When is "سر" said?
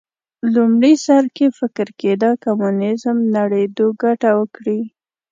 1.05-1.23